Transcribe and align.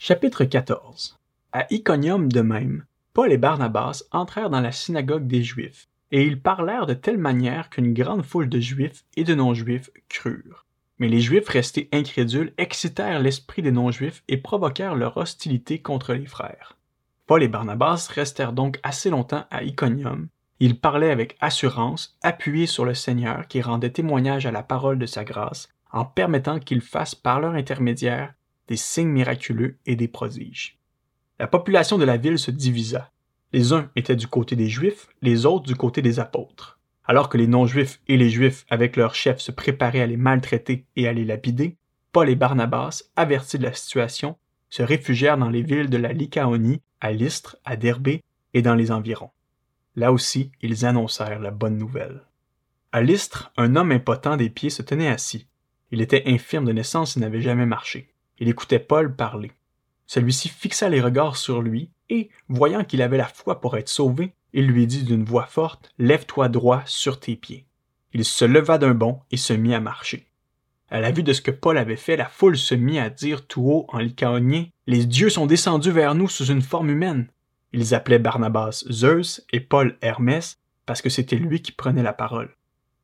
Chapitre 0.00 0.44
14 0.44 1.18
À 1.52 1.66
Iconium 1.70 2.30
de 2.30 2.40
même, 2.40 2.84
Paul 3.14 3.32
et 3.32 3.36
Barnabas 3.36 4.04
entrèrent 4.12 4.48
dans 4.48 4.60
la 4.60 4.70
synagogue 4.70 5.26
des 5.26 5.42
Juifs, 5.42 5.88
et 6.12 6.24
ils 6.24 6.40
parlèrent 6.40 6.86
de 6.86 6.94
telle 6.94 7.18
manière 7.18 7.68
qu'une 7.68 7.92
grande 7.92 8.22
foule 8.22 8.48
de 8.48 8.60
Juifs 8.60 9.04
et 9.16 9.24
de 9.24 9.34
non-Juifs 9.34 9.90
crurent. 10.08 10.66
Mais 11.00 11.08
les 11.08 11.18
Juifs 11.18 11.48
restés 11.48 11.88
incrédules 11.92 12.54
excitèrent 12.58 13.18
l'esprit 13.18 13.60
des 13.60 13.72
non-Juifs 13.72 14.22
et 14.28 14.36
provoquèrent 14.36 14.94
leur 14.94 15.16
hostilité 15.16 15.80
contre 15.80 16.14
les 16.14 16.26
frères. 16.26 16.76
Paul 17.26 17.42
et 17.42 17.48
Barnabas 17.48 18.08
restèrent 18.14 18.52
donc 18.52 18.78
assez 18.84 19.10
longtemps 19.10 19.46
à 19.50 19.64
Iconium. 19.64 20.28
Ils 20.60 20.78
parlaient 20.78 21.10
avec 21.10 21.36
assurance, 21.40 22.16
appuyés 22.22 22.66
sur 22.66 22.84
le 22.84 22.94
Seigneur 22.94 23.48
qui 23.48 23.60
rendait 23.62 23.90
témoignage 23.90 24.46
à 24.46 24.52
la 24.52 24.62
parole 24.62 25.00
de 25.00 25.06
sa 25.06 25.24
grâce, 25.24 25.68
en 25.90 26.04
permettant 26.04 26.60
qu'ils 26.60 26.82
fassent 26.82 27.16
par 27.16 27.40
leur 27.40 27.54
intermédiaire 27.54 28.32
des 28.68 28.76
signes 28.76 29.08
miraculeux 29.08 29.76
et 29.86 29.96
des 29.96 30.08
prodiges. 30.08 30.78
La 31.38 31.46
population 31.46 31.98
de 31.98 32.04
la 32.04 32.16
ville 32.16 32.38
se 32.38 32.50
divisa. 32.50 33.10
Les 33.52 33.72
uns 33.72 33.90
étaient 33.96 34.16
du 34.16 34.26
côté 34.26 34.56
des 34.56 34.68
Juifs, 34.68 35.08
les 35.22 35.46
autres 35.46 35.66
du 35.66 35.74
côté 35.74 36.02
des 36.02 36.20
apôtres. 36.20 36.78
Alors 37.04 37.30
que 37.30 37.38
les 37.38 37.46
non-juifs 37.46 38.00
et 38.06 38.18
les 38.18 38.28
juifs 38.28 38.66
avec 38.68 38.94
leurs 38.96 39.14
chefs 39.14 39.40
se 39.40 39.50
préparaient 39.50 40.02
à 40.02 40.06
les 40.06 40.18
maltraiter 40.18 40.84
et 40.94 41.08
à 41.08 41.12
les 41.14 41.24
lapider, 41.24 41.76
Paul 42.12 42.28
et 42.28 42.36
Barnabas, 42.36 43.04
avertis 43.16 43.58
de 43.58 43.64
la 43.64 43.72
situation, 43.72 44.36
se 44.68 44.82
réfugièrent 44.82 45.38
dans 45.38 45.48
les 45.48 45.62
villes 45.62 45.88
de 45.88 45.96
la 45.96 46.12
Lycaonie, 46.12 46.82
à 47.00 47.12
Lystre, 47.12 47.56
à 47.64 47.76
Derbé 47.76 48.22
et 48.52 48.60
dans 48.60 48.74
les 48.74 48.90
environs. 48.90 49.30
Là 49.96 50.12
aussi, 50.12 50.52
ils 50.60 50.84
annoncèrent 50.84 51.40
la 51.40 51.50
bonne 51.50 51.78
nouvelle. 51.78 52.24
À 52.92 53.00
Lystre, 53.00 53.52
un 53.56 53.76
homme 53.76 53.92
impotent 53.92 54.36
des 54.36 54.50
pieds 54.50 54.70
se 54.70 54.82
tenait 54.82 55.08
assis. 55.08 55.46
Il 55.90 56.00
était 56.00 56.24
infirme 56.26 56.66
de 56.66 56.72
naissance 56.72 57.16
et 57.16 57.20
n'avait 57.20 57.40
jamais 57.40 57.66
marché. 57.66 58.12
Il 58.38 58.48
écoutait 58.48 58.78
Paul 58.78 59.14
parler. 59.14 59.52
Celui-ci 60.06 60.48
fixa 60.48 60.88
les 60.88 61.00
regards 61.00 61.36
sur 61.36 61.60
lui, 61.60 61.90
et, 62.10 62.30
voyant 62.48 62.84
qu'il 62.84 63.02
avait 63.02 63.18
la 63.18 63.26
foi 63.26 63.60
pour 63.60 63.76
être 63.76 63.88
sauvé, 63.88 64.32
il 64.52 64.66
lui 64.66 64.86
dit 64.86 65.02
d'une 65.02 65.24
voix 65.24 65.46
forte 65.46 65.92
Lève-toi 65.98 66.48
droit 66.48 66.82
sur 66.86 67.20
tes 67.20 67.36
pieds. 67.36 67.66
Il 68.14 68.24
se 68.24 68.44
leva 68.44 68.78
d'un 68.78 68.94
bond 68.94 69.20
et 69.30 69.36
se 69.36 69.52
mit 69.52 69.74
à 69.74 69.80
marcher. 69.80 70.26
À 70.90 71.00
la 71.00 71.10
vue 71.10 71.22
de 71.22 71.34
ce 71.34 71.42
que 71.42 71.50
Paul 71.50 71.76
avait 71.76 71.96
fait, 71.96 72.16
la 72.16 72.24
foule 72.24 72.56
se 72.56 72.74
mit 72.74 72.98
à 72.98 73.10
dire 73.10 73.46
tout 73.46 73.62
haut 73.62 73.86
en 73.88 73.98
lycaonien 73.98 74.66
Les 74.86 75.04
dieux 75.04 75.28
sont 75.28 75.44
descendus 75.44 75.90
vers 75.90 76.14
nous 76.14 76.28
sous 76.28 76.46
une 76.46 76.62
forme 76.62 76.88
humaine. 76.88 77.28
Ils 77.74 77.94
appelaient 77.94 78.18
Barnabas 78.18 78.84
Zeus 78.90 79.44
et 79.52 79.60
Paul 79.60 79.98
Hermès 80.00 80.56
parce 80.86 81.02
que 81.02 81.10
c'était 81.10 81.36
lui 81.36 81.60
qui 81.60 81.72
prenait 81.72 82.02
la 82.02 82.14
parole. 82.14 82.56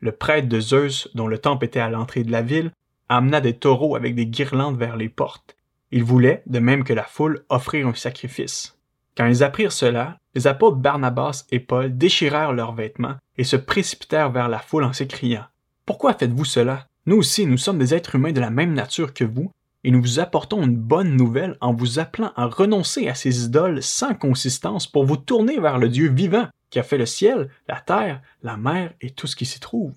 Le 0.00 0.12
prêtre 0.12 0.48
de 0.48 0.60
Zeus, 0.60 1.10
dont 1.14 1.28
le 1.28 1.36
temple 1.36 1.66
était 1.66 1.80
à 1.80 1.90
l'entrée 1.90 2.24
de 2.24 2.32
la 2.32 2.40
ville, 2.40 2.72
amena 3.08 3.40
des 3.40 3.54
taureaux 3.54 3.96
avec 3.96 4.14
des 4.14 4.26
guirlandes 4.26 4.78
vers 4.78 4.96
les 4.96 5.08
portes. 5.08 5.56
Il 5.92 6.04
voulait, 6.04 6.42
de 6.46 6.58
même 6.58 6.84
que 6.84 6.92
la 6.92 7.04
foule, 7.04 7.44
offrir 7.48 7.86
un 7.86 7.94
sacrifice. 7.94 8.76
Quand 9.16 9.26
ils 9.26 9.42
apprirent 9.42 9.72
cela, 9.72 10.18
les 10.34 10.46
apôtres 10.46 10.76
Barnabas 10.76 11.46
et 11.50 11.60
Paul 11.60 11.96
déchirèrent 11.96 12.52
leurs 12.52 12.74
vêtements 12.74 13.16
et 13.38 13.44
se 13.44 13.56
précipitèrent 13.56 14.30
vers 14.30 14.48
la 14.48 14.58
foule 14.58 14.84
en 14.84 14.92
s'écriant 14.92 15.44
Pourquoi 15.86 16.14
faites-vous 16.14 16.44
cela? 16.44 16.86
Nous 17.06 17.16
aussi, 17.16 17.46
nous 17.46 17.56
sommes 17.56 17.78
des 17.78 17.94
êtres 17.94 18.16
humains 18.16 18.32
de 18.32 18.40
la 18.40 18.50
même 18.50 18.74
nature 18.74 19.14
que 19.14 19.24
vous, 19.24 19.50
et 19.84 19.90
nous 19.92 20.02
vous 20.02 20.18
apportons 20.18 20.64
une 20.64 20.76
bonne 20.76 21.16
nouvelle 21.16 21.56
en 21.60 21.72
vous 21.72 22.00
appelant 22.00 22.32
à 22.34 22.46
renoncer 22.46 23.08
à 23.08 23.14
ces 23.14 23.44
idoles 23.44 23.82
sans 23.82 24.14
consistance 24.14 24.86
pour 24.86 25.04
vous 25.04 25.16
tourner 25.16 25.60
vers 25.60 25.78
le 25.78 25.88
Dieu 25.88 26.10
vivant 26.10 26.48
qui 26.70 26.80
a 26.80 26.82
fait 26.82 26.98
le 26.98 27.06
ciel, 27.06 27.48
la 27.68 27.80
terre, 27.80 28.20
la 28.42 28.56
mer 28.56 28.92
et 29.00 29.10
tout 29.10 29.28
ce 29.28 29.36
qui 29.36 29.46
s'y 29.46 29.60
trouve. 29.60 29.94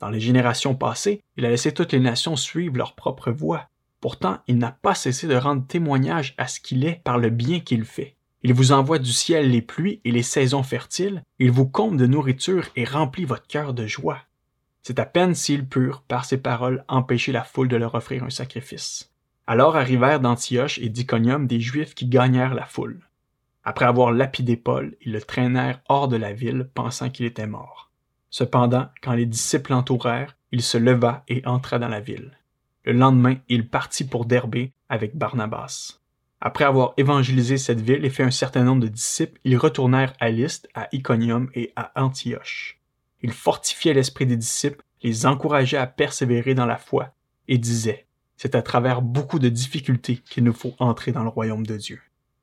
Dans 0.00 0.08
les 0.08 0.20
générations 0.20 0.74
passées, 0.74 1.22
il 1.36 1.44
a 1.44 1.50
laissé 1.50 1.72
toutes 1.72 1.92
les 1.92 2.00
nations 2.00 2.36
suivre 2.36 2.76
leur 2.76 2.94
propre 2.94 3.30
voie. 3.30 3.68
Pourtant, 4.00 4.38
il 4.46 4.56
n'a 4.56 4.72
pas 4.72 4.94
cessé 4.94 5.26
de 5.26 5.36
rendre 5.36 5.66
témoignage 5.66 6.34
à 6.38 6.48
ce 6.48 6.58
qu'il 6.58 6.86
est 6.86 7.02
par 7.04 7.18
le 7.18 7.28
bien 7.28 7.60
qu'il 7.60 7.84
fait. 7.84 8.16
Il 8.42 8.54
vous 8.54 8.72
envoie 8.72 8.98
du 8.98 9.12
ciel 9.12 9.50
les 9.50 9.60
pluies 9.60 10.00
et 10.06 10.10
les 10.10 10.22
saisons 10.22 10.62
fertiles, 10.62 11.22
il 11.38 11.50
vous 11.50 11.66
comble 11.66 11.98
de 11.98 12.06
nourriture 12.06 12.68
et 12.76 12.84
remplit 12.84 13.26
votre 13.26 13.46
cœur 13.46 13.74
de 13.74 13.86
joie. 13.86 14.22
C'est 14.82 14.98
à 14.98 15.04
peine 15.04 15.34
s'il 15.34 15.68
purent, 15.68 16.00
par 16.00 16.24
ses 16.24 16.38
paroles, 16.38 16.84
empêcher 16.88 17.32
la 17.32 17.44
foule 17.44 17.68
de 17.68 17.76
leur 17.76 17.94
offrir 17.94 18.24
un 18.24 18.30
sacrifice. 18.30 19.12
Alors 19.46 19.76
arrivèrent 19.76 20.20
d'Antioche 20.20 20.78
et 20.78 20.88
d'Iconium 20.88 21.46
des 21.46 21.60
Juifs 21.60 21.94
qui 21.94 22.06
gagnèrent 22.06 22.54
la 22.54 22.64
foule. 22.64 23.00
Après 23.62 23.84
avoir 23.84 24.12
lapidé 24.12 24.56
Paul, 24.56 24.96
ils 25.02 25.12
le 25.12 25.20
traînèrent 25.20 25.82
hors 25.90 26.08
de 26.08 26.16
la 26.16 26.32
ville, 26.32 26.70
pensant 26.72 27.10
qu'il 27.10 27.26
était 27.26 27.46
mort. 27.46 27.89
Cependant, 28.30 28.88
quand 29.02 29.12
les 29.12 29.26
disciples 29.26 29.72
l'entourèrent, 29.72 30.36
il 30.52 30.62
se 30.62 30.78
leva 30.78 31.24
et 31.28 31.42
entra 31.46 31.78
dans 31.78 31.88
la 31.88 32.00
ville. 32.00 32.38
Le 32.84 32.92
lendemain, 32.92 33.36
il 33.48 33.68
partit 33.68 34.04
pour 34.04 34.24
Derbé 34.24 34.72
avec 34.88 35.16
Barnabas. 35.16 35.98
Après 36.40 36.64
avoir 36.64 36.94
évangélisé 36.96 37.58
cette 37.58 37.80
ville 37.80 38.04
et 38.04 38.10
fait 38.10 38.22
un 38.22 38.30
certain 38.30 38.64
nombre 38.64 38.82
de 38.82 38.88
disciples, 38.88 39.38
ils 39.44 39.58
retournèrent 39.58 40.14
à 40.20 40.30
Lystre, 40.30 40.68
à 40.74 40.88
Iconium 40.92 41.50
et 41.54 41.72
à 41.76 41.92
Antioche. 42.02 42.80
Ils 43.22 43.32
fortifiaient 43.32 43.92
l'esprit 43.92 44.24
des 44.26 44.38
disciples, 44.38 44.82
les 45.02 45.26
encourageaient 45.26 45.76
à 45.76 45.86
persévérer 45.86 46.54
dans 46.54 46.66
la 46.66 46.78
foi, 46.78 47.12
et 47.48 47.58
disaient, 47.58 48.06
c'est 48.36 48.54
à 48.54 48.62
travers 48.62 49.02
beaucoup 49.02 49.38
de 49.38 49.50
difficultés 49.50 50.16
qu'il 50.16 50.44
nous 50.44 50.54
faut 50.54 50.74
entrer 50.78 51.12
dans 51.12 51.24
le 51.24 51.28
royaume 51.28 51.66
de 51.66 51.76
Dieu. 51.76 52.00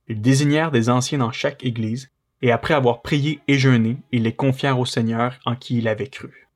Ils 0.07 0.21
désignèrent 0.21 0.71
des 0.71 0.89
anciens 0.89 1.17
dans 1.17 1.31
chaque 1.31 1.63
église, 1.63 2.11
et 2.41 2.51
après 2.51 2.73
avoir 2.73 3.01
prié 3.01 3.39
et 3.47 3.57
jeûné, 3.57 3.97
ils 4.11 4.23
les 4.23 4.35
confièrent 4.35 4.79
au 4.79 4.85
Seigneur 4.85 5.39
en 5.45 5.55
qui 5.55 5.77
il 5.77 5.87
avait 5.87 6.07
cru. 6.07 6.47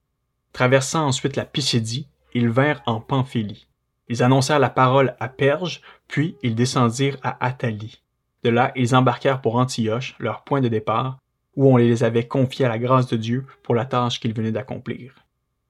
Traversant 0.54 1.08
ensuite 1.08 1.36
la 1.36 1.46
Pisidie, 1.46 2.08
ils 2.34 2.50
vinrent 2.50 2.84
en 2.86 3.00
Pamphylie. 3.00 3.68
Ils 4.10 4.24
annoncèrent 4.24 4.60
la 4.60 4.70
parole 4.70 5.16
à 5.20 5.28
Perge, 5.30 5.82
puis 6.08 6.36
ils 6.44 6.56
descendirent 6.56 7.18
à 7.24 7.44
Athalie. 7.46 8.02
De 8.44 8.50
là, 8.50 8.72
ils 8.76 8.96
embarquèrent 8.96 9.42
pour 9.42 9.56
Antioche, 9.56 10.16
leur 10.20 10.44
point 10.44 10.62
de 10.62 10.68
départ, 10.68 11.20
où 11.56 11.72
on 11.72 11.78
les 11.78 12.04
avait 12.04 12.28
confiés 12.28 12.66
à 12.66 12.70
la 12.70 12.80
grâce 12.80 13.08
de 13.08 13.18
Dieu 13.18 13.46
pour 13.64 13.76
la 13.76 13.86
tâche 13.86 14.20
qu'ils 14.20 14.34
venaient 14.34 14.52
d'accomplir. 14.52 15.16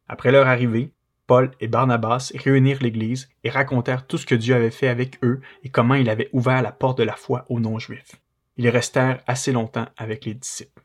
Après 0.07 0.31
leur 0.31 0.47
arrivée, 0.47 0.91
Paul 1.27 1.51
et 1.59 1.67
Barnabas 1.67 2.31
réunirent 2.35 2.81
l'Église 2.81 3.29
et 3.43 3.49
racontèrent 3.49 4.05
tout 4.05 4.17
ce 4.17 4.25
que 4.25 4.35
Dieu 4.35 4.55
avait 4.55 4.71
fait 4.71 4.87
avec 4.87 5.23
eux 5.23 5.41
et 5.63 5.69
comment 5.69 5.95
il 5.95 6.09
avait 6.09 6.29
ouvert 6.33 6.61
la 6.61 6.71
porte 6.71 6.97
de 6.97 7.03
la 7.03 7.15
foi 7.15 7.45
aux 7.49 7.59
non-juifs. 7.59 8.21
Ils 8.61 8.69
restèrent 8.69 9.23
assez 9.25 9.51
longtemps 9.51 9.87
avec 9.97 10.25
les 10.25 10.35
disciples. 10.35 10.83